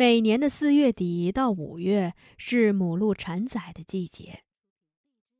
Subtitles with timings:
[0.00, 4.44] 每年的四月底到五月是母鹿产崽的季节，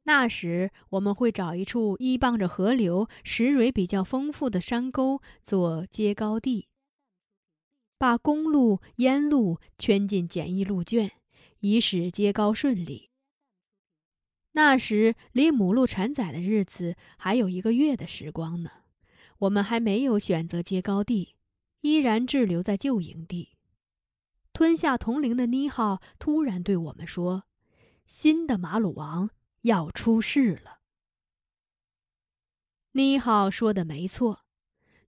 [0.02, 6.68] 那时我们会找一处依傍着河流、石蕊比较丰富的山沟做接高地，
[7.96, 11.10] 把公鹿、阉鹿圈进简易鹿圈，
[11.60, 13.08] 以使接高顺利。
[14.52, 18.70] 那时离母鹿产崽的日子还有一个月的时光呢，
[19.38, 21.34] 我们还没有选择接高地，
[21.80, 23.56] 依然滞留在旧营地。
[24.60, 27.44] 吞下铜铃的妮浩突然对我们说
[28.04, 29.30] ：“新的马鲁王
[29.62, 30.80] 要出世了。”
[32.92, 34.44] 妮浩说的没错，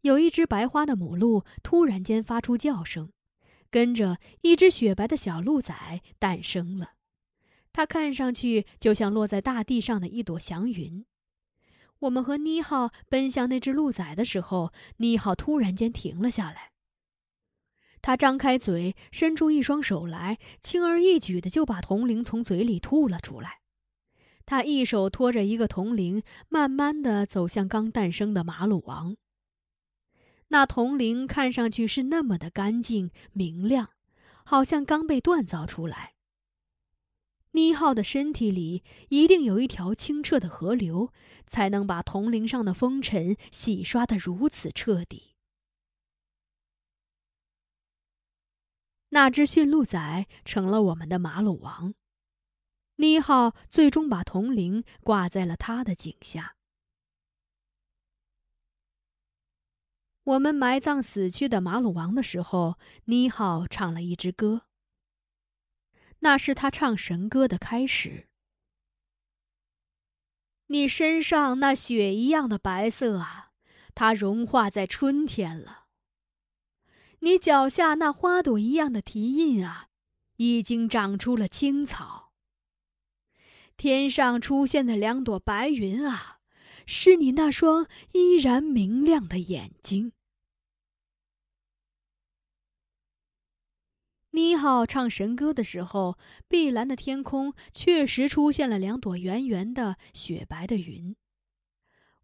[0.00, 3.12] 有一只白花的母鹿突然间发出叫声，
[3.70, 6.92] 跟着一只雪白的小鹿崽诞生了。
[7.74, 11.04] 它看上去就像落在大地上的一朵祥云。
[11.98, 16.71] 我们和妮浩奔向那只鹿崽的时候，妮浩突然间停了下来。
[18.02, 23.60] 他张开嘴，伸出一双手来，轻而易举的就把铜铃从嘴里吐了出来。
[24.44, 29.16] 他一手托着一个铜铃，慢慢的走向刚诞生的马鲁王。
[30.48, 33.90] 那铜铃看上去是那么的干净明亮，
[34.44, 36.14] 好像刚被锻造出来。
[37.52, 41.12] 妮浩的身体里一定有一条清澈的河流，
[41.46, 45.31] 才能把铜铃上的风尘洗刷的如此彻底。
[49.14, 51.92] 那只驯鹿崽成了我们的马鲁王，
[52.96, 56.56] 妮浩最终把铜铃挂在了他的颈下。
[60.24, 64.62] 我们埋葬死去的马鲁王的时候，妮浩唱了一支歌。
[66.20, 68.28] 那是他唱神歌的开始。
[70.68, 73.52] 你身上那雪一样的白色啊，
[73.94, 75.81] 它融化在春天了。
[77.24, 79.86] 你脚下那花朵一样的蹄印啊，
[80.38, 82.32] 已经长出了青草。
[83.76, 86.40] 天上出现的两朵白云啊，
[86.84, 90.12] 是你那双依然明亮的眼睛。
[94.32, 96.18] 妮浩唱神歌的时候，
[96.48, 101.14] 碧蓝的天空确实出现了两朵圆圆的雪白的云。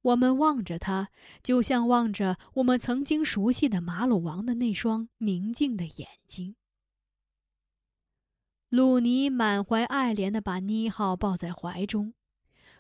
[0.09, 1.11] 我们望着他，
[1.43, 6.57] 就像望着我们曾经熟悉的马鲁王的那双明净的眼睛。
[8.71, 12.15] 鲁尼满怀爱怜地把妮浩抱在怀中，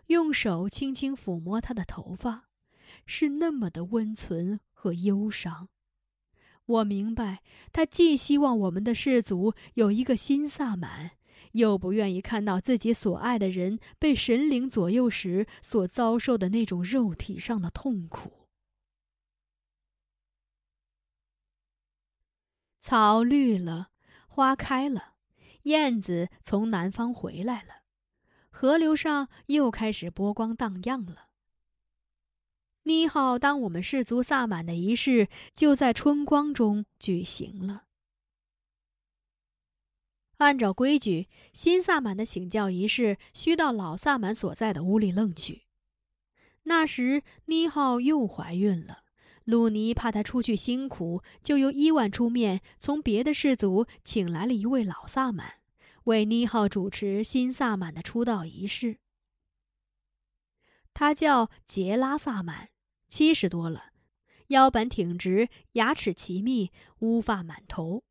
[0.06, 2.48] 用手轻轻抚摸他的头发，
[3.04, 5.68] 是那么的温存和忧伤。
[6.64, 11.12] 我明白，他既希望我们的氏族有一个新萨满。
[11.52, 18.48] 又不愿意看到自己所爱的人被神灵左右时所遭受的那种肉体上的痛苦。
[22.80, 23.90] 草绿了，
[24.26, 25.14] 花开了，
[25.64, 27.82] 燕子从南方回来了，
[28.48, 31.28] 河流上又开始波光荡漾了。
[32.84, 37.87] 妮浩当我们氏族萨满的仪式就在春光中举行了。
[40.38, 45.66] 按照规矩，新萨满的请教仪式需到老萨满所在的屋里愣去。
[46.64, 49.04] 那时，妮浩又怀孕了。
[49.44, 55.54] 鲁尼怕她出去辛苦，就由伊万出面，从别的氏族请来了一位老萨满，
[56.04, 58.98] 为妮浩主持新萨满的出道仪式。
[60.92, 62.68] 他叫杰拉萨满，
[63.08, 63.92] 七十多了，
[64.48, 68.04] 腰板挺直，牙齿齐密，乌发满头。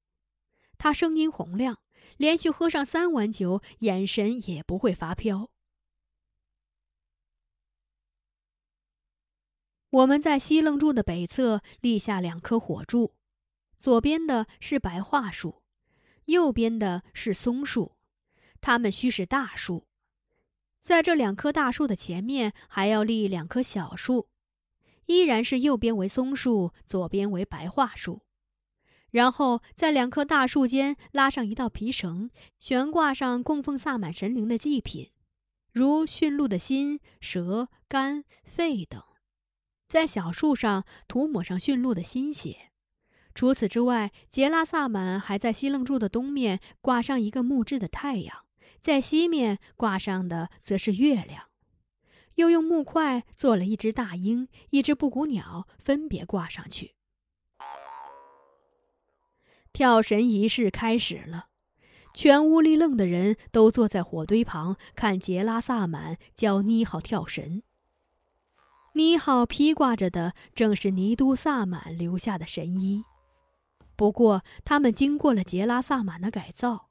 [0.78, 1.80] 他声音洪亮。
[2.18, 5.50] 连续喝上三碗酒，眼神也不会发飘。
[9.90, 13.16] 我们在西楞柱的北侧立下两棵火柱，
[13.78, 15.64] 左边的是白桦树，
[16.26, 17.96] 右边的是松树，
[18.60, 19.88] 它们须是大树。
[20.82, 24.30] 在这两棵大树的前面，还要立两棵小树，
[25.06, 28.26] 依然是右边为松树，左边为白桦树。
[29.12, 35.12] 然后在两棵大树间拉上一道皮绳，悬挂上供奉萨满神灵的祭品，
[35.71, 39.01] 如驯鹿的心、舌、肝、肺等，
[39.88, 42.71] 在小树上涂抹上驯鹿的心血。
[43.33, 48.45] 除此之外，杰拉萨满还在西楞柱的东面挂上一个木质的太阳，
[48.81, 51.44] 在西面挂上的则是月亮，
[52.36, 56.97] 又用木块做了一只大鹰、一只布谷鸟，分别挂上去。
[59.77, 61.50] 跳神仪式开始了，
[62.12, 67.62] 全屋里愣的人都坐在火堆旁看杰拉萨满教妮好跳神。
[68.95, 73.03] 妮好披挂着的正是尼都萨满留下的神衣。
[73.95, 76.89] 不过他们经过了杰拉萨满的改造，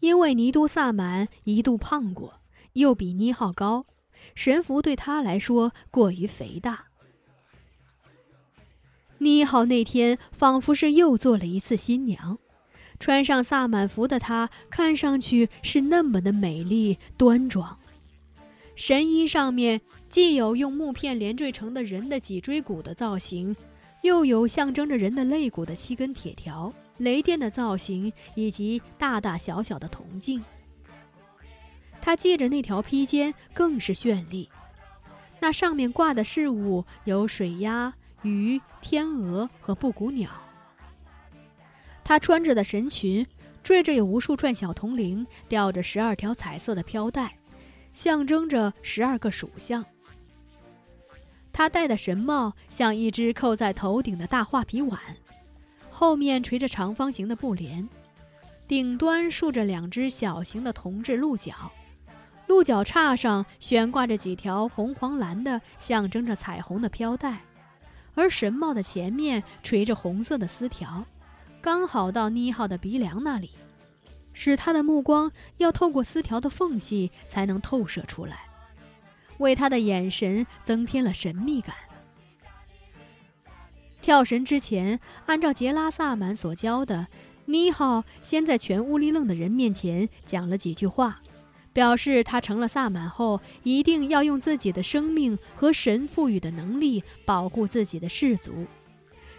[0.00, 2.40] 因为尼都萨满一度胖过，
[2.72, 3.86] 又比尼浩高，
[4.34, 6.86] 神服对他来说过于肥大。
[9.24, 12.38] 妮好那天仿佛是又做了一次新娘，
[12.98, 17.78] 穿上萨满服的她看上去是那么的美丽端庄。
[18.74, 23.54] 神衣上面既有用木片连缀成的人的脊椎骨的造型，
[24.02, 30.42] 又有象征着人的肋骨的七根铁条、雷电的造型以及大大小小的铜镜。
[32.00, 34.48] 她系着那条披肩更是绚丽，
[35.38, 37.94] 那上面挂的饰物有水鸭。
[38.22, 40.30] 鱼、天鹅和布谷鸟。
[42.04, 43.26] 她穿着的神裙，
[43.62, 47.38] 缀着有无数串小铜铃，吊着十二条彩色的飘带，
[47.94, 49.84] 象征着十二个属相。
[51.52, 54.98] 她戴的神帽像一只扣在头顶的大画皮碗，
[55.90, 57.88] 后面垂着长方形的布帘，
[58.66, 61.70] 顶端竖着两只小型的铜制鹿角，
[62.46, 67.40] 鹿角叉上悬挂着几条红、黄、蓝的，象征着彩虹的飘带。
[68.14, 71.04] 而神帽的前面垂着红色的丝条，
[71.60, 73.50] 刚好到妮浩的鼻梁那里，
[74.32, 78.48] 使他的目光要透过丝条的缝隙才能透射出来，
[79.38, 81.74] 为他的眼神增添了神秘感。
[84.00, 87.06] 跳神之前，按照杰拉萨满所教的，
[87.46, 91.22] 妮浩先在全乌里楞的人面前讲了几句话。
[91.72, 98.66] 表示他成了萨满后，一定要用自己的生命和神赋予的能力保护自己的氏族，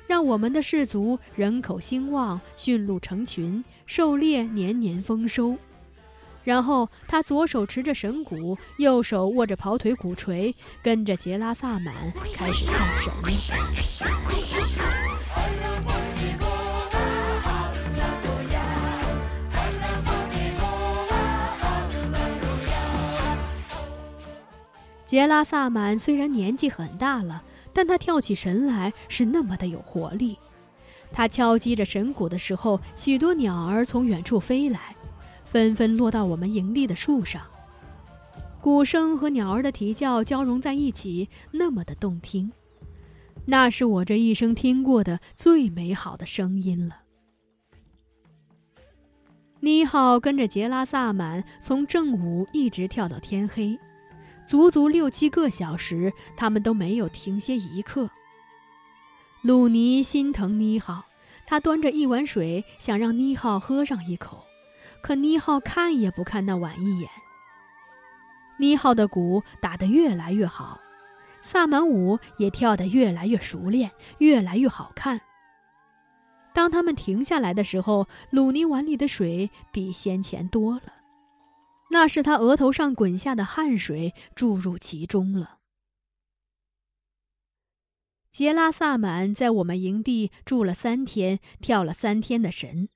[0.07, 5.57] 让我们的氏族人口兴旺、驯鹿成群、狩猎年年丰收。
[6.43, 11.93] 然后他左手持着神鼓，右手握着跑腿鼓槌，跟着杰拉萨满
[12.33, 14.22] 开始跳神。
[25.13, 30.39] 杰拉萨满虽然年纪很大了，但他跳起神来是那么的有活力。
[31.11, 34.95] 他敲击着神鼓的时候，许多鸟儿从远处飞来，
[35.45, 37.43] 纷纷落到我们营地的树上。
[38.59, 42.51] 鼓声和鸟儿的啼叫交融在一起，那么的动听。
[43.45, 47.01] 那是我这一生听过的最美好的声音了。
[49.59, 53.77] 妮浩跟着杰拉萨满从正午一直跳到天黑。
[54.45, 58.09] 足足六七个小时，他们都没有停歇一刻。
[59.41, 61.03] 鲁尼心疼妮浩，
[61.45, 64.45] 他端着一碗水想让妮浩喝上一口，
[65.01, 67.09] 可妮浩看也不看那碗一眼。
[68.57, 70.79] 妮浩的鼓打得越来越好，
[71.41, 75.19] 萨满舞也跳得越来越熟练，越来越好看。
[76.53, 81.02] 当他们停下来的时候，鲁尼碗里的水比先前多了。
[81.93, 85.59] 那是他额头上滚下的汗水注入其中了。
[88.31, 92.89] 杰拉萨满在我们营地住了三天，跳了三天的神。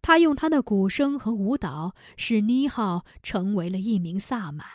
[0.00, 4.66] 他用他的鼓声和舞蹈，使妮浩成为了一名萨满。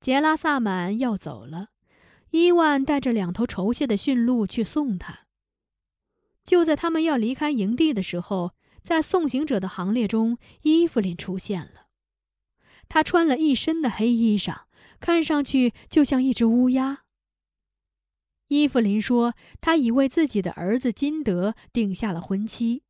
[0.00, 1.68] 杰拉萨满要走了，
[2.30, 5.26] 伊万带着两头酬谢的驯鹿去送他。
[6.44, 8.53] 就在他们要离开营地的时候。
[8.84, 11.86] 在送行者的行列中，伊芙琳出现了。
[12.86, 14.64] 她穿了一身的黑衣裳，
[15.00, 17.04] 看上去就像一只乌鸦。
[18.48, 22.82] 伊芙琳说：“她已为自己的儿子金德定下了婚期，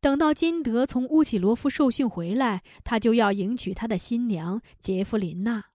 [0.00, 5.66] 等到金德从乌奇罗夫受训回来，他就要迎娶他的新娘杰弗琳娜。”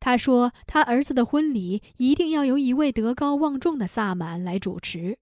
[0.00, 5.18] 他说：“他儿子的婚礼一定要由一位德高望重的萨满来主持。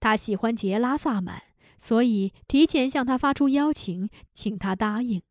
[0.00, 1.42] 他喜欢杰拉萨满。”
[1.78, 5.22] 所以提前向他发出邀请，请他答应。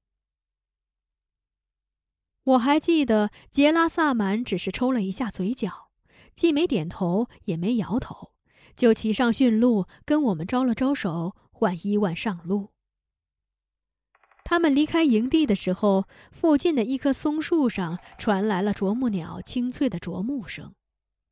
[2.43, 5.89] 我还记得杰拉萨满只是抽了一下嘴角，
[6.35, 8.33] 既没点头也没摇头，
[8.75, 12.69] 就骑上驯鹿跟我们招了招手，换伊万上路。
[14.43, 20.75] 他们离开营地的时候，附近的一棵松树上传来了啄木鸟清脆的啄木声，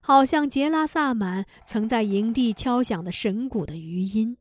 [0.01, 4.37] 好像杰拉萨满曾在营地敲响的神鼓的余音。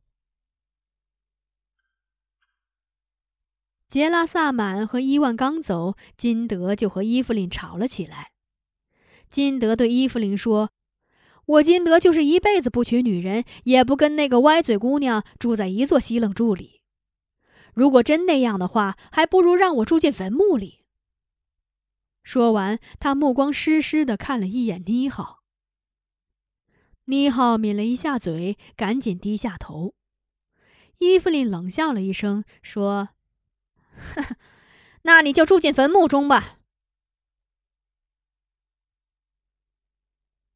[3.93, 8.31] 杰拉萨满和伊万刚走，金德就和伊芙琳吵了起来。
[9.29, 10.71] 金德对伊芙琳说
[11.45, 16.81] ：“我金德就是一辈子不娶女人，也不跟那个歪嘴姑娘住在一座西冷柱里。
[17.75, 20.85] 如果真那样的话，还不如让我住进坟墓里。”
[22.25, 25.43] 说完，他目光湿湿的看了一眼妮浩。
[27.05, 29.93] 妮浩抿了一下嘴，赶紧低下头。
[30.97, 33.09] 伊芙琳冷笑了一声，说
[35.03, 36.59] ：“那你就住进坟墓中吧。”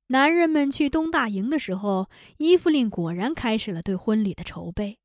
[0.10, 5.00] 男人们去东大营的时候，伊芙琳果然开始了对婚礼的筹备。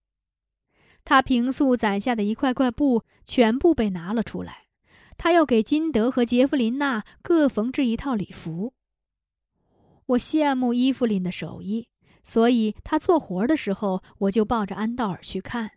[1.04, 4.66] 她平素攒下的一块块布全部被拿了出来，
[5.18, 8.74] 她要给金德和杰弗琳娜各缝制一套礼服。
[10.06, 11.88] 我羡慕伊芙琳的手艺。
[12.24, 15.72] 所以她做活的时候，我就抱着安道尔去看。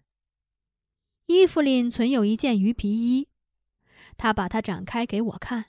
[1.27, 3.27] 伊芙琳存有一件鱼皮衣，
[4.15, 5.65] 他把它展开给我看，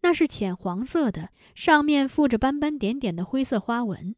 [0.00, 4.16] 那是浅黄色的，上面附着斑斑点点的灰色花纹，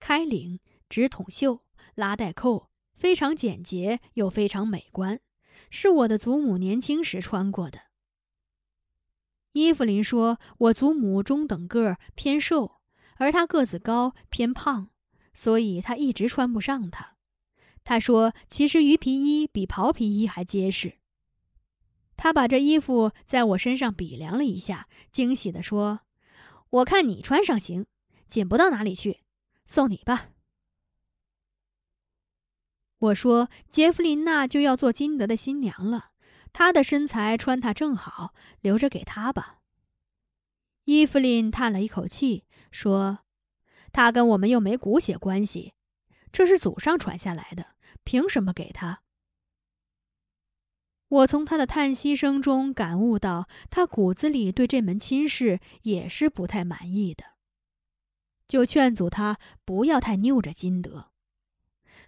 [0.00, 5.20] 开领、直筒袖、拉带扣，非常简洁又非常美观，
[5.70, 7.80] 是我的祖母年轻时穿过的。
[9.52, 12.80] 伊芙琳说：“我祖母中等个儿，偏瘦。”
[13.16, 14.90] 而他个子高偏胖，
[15.32, 17.13] 所以他一直穿不上它。
[17.84, 20.98] 他说：“其实鱼皮衣比袍皮衣还结实。”
[22.16, 26.00] 他把这衣服在我身上比量了一下，惊喜地说
[26.70, 27.86] ：“我看你穿上行，
[28.26, 29.20] 紧不到哪里去，
[29.66, 30.30] 送你吧。”
[32.98, 36.12] 我说：“杰弗琳娜就要做金德的新娘了，
[36.54, 39.58] 她的身材穿它正好，留着给她吧。”
[40.86, 43.18] 伊芙琳叹了一口气，说
[43.92, 45.74] ：“她跟我们又没骨血关系，
[46.32, 49.02] 这是祖上传下来的，凭什么给他？”
[51.08, 57.24] 我从他的叹息声中感悟到，他骨子里对这门亲事也是不太满意的，
[58.48, 61.12] 就劝阻他不要太拗着金德。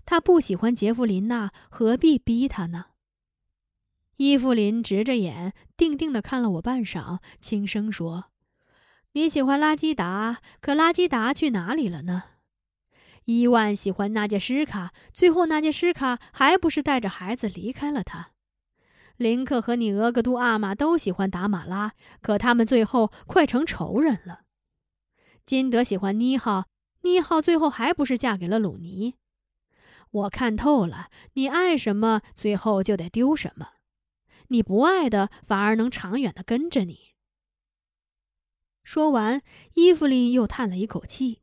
[0.04, 2.86] 他不喜欢杰弗琳娜，何必逼他呢？
[4.16, 8.32] 伊芙琳直着眼，定定的看了我半晌，轻声说。
[9.12, 12.22] 你喜欢拉基达，可拉基达去哪里了呢？
[13.26, 18.30] 伊万喜欢纳杰什卡，最后纳杰什卡还不是带着孩子离开了他？
[19.16, 24.42] 林克和你额格都阿玛都喜欢达马拉，可他们最后快成仇人了。
[25.44, 26.66] 金德喜欢妮浩，
[27.02, 29.16] 妮浩最后还不是嫁给了鲁尼？
[30.12, 33.70] 我看透了，你爱什么，最后就得丢什么；
[34.48, 37.14] 你不爱的，反而能长远的跟着你。
[38.84, 39.42] 说完，
[39.74, 41.40] 伊芙琳又叹了一口气。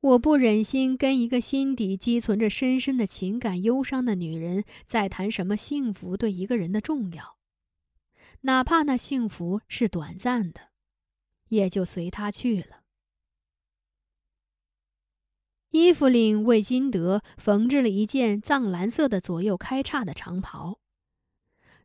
[0.00, 7.36] 我不忍心跟一个心底积存着深深的情感忧伤的女人再谈什么幸福对一个人的重要，
[8.42, 10.70] 哪怕那幸福是短暂的，
[11.48, 12.84] 也就随他去了。
[15.70, 20.78] 伊芙琳为金德缝制了一件藏蓝色的左右开叉的长袍，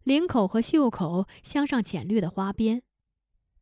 [0.04, 2.84] 领口和袖口镶上浅绿的花边。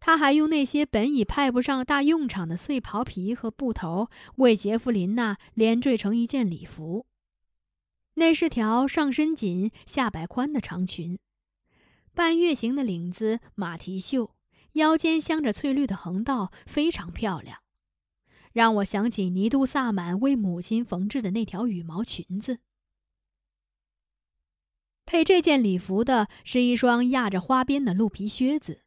[0.02, 7.06] 他还用那些本已派不上大用场的碎袍皮和布头，为杰弗琳娜连缀成一件礼服。
[8.16, 11.20] 那是条上身紧、下摆宽的长裙，
[12.16, 14.36] 半月形的领子，马蹄袖，
[14.74, 17.60] 腰间镶着翠绿的横道，非常漂亮，
[18.54, 22.58] 让我想起尼都萨满为母亲缝制的那条羽毛裙子。
[25.06, 28.82] 配这件礼服的是一双压着花边的鹿皮靴子。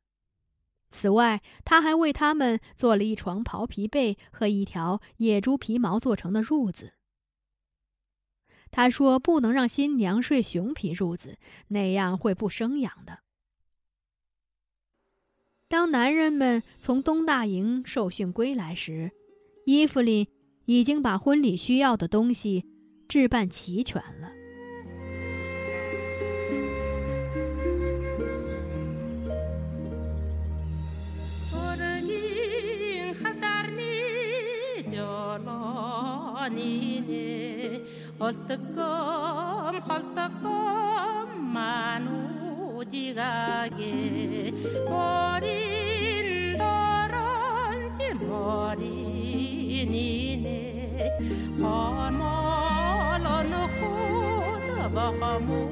[0.94, 6.92] 此外，他还为他们做了一床袍皮被和一条野猪皮毛做成的褥子。
[8.70, 11.36] 他说：“不能让新娘睡熊皮褥子，
[11.68, 13.18] 那样会不生养的。”
[15.68, 19.10] 当男人们从东大营受训归来时，
[19.66, 20.28] 伊芙琳
[20.66, 22.64] 已经把婚礼需要的东西
[23.08, 24.43] 置办齐全了。
[36.44, 37.82] 아니네
[38.20, 40.84] 헐떡검 헐떡검만
[42.76, 44.52] 오지가게
[44.86, 49.54] 어린 더런지 머리니네.
[51.62, 53.14] 허멀어놓고
[54.84, 55.64] 더버무지가게